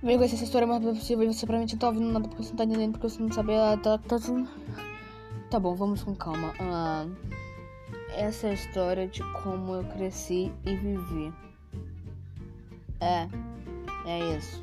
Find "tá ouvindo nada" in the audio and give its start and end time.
1.80-2.28